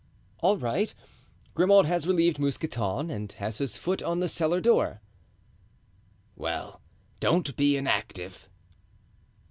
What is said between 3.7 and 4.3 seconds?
foot on the